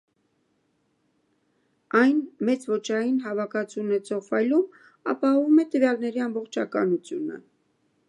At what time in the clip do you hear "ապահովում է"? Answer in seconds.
5.15-5.71